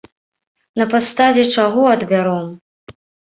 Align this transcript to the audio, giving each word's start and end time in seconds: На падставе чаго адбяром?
На 0.81 0.87
падставе 0.93 1.43
чаго 1.57 1.81
адбяром? 1.95 2.49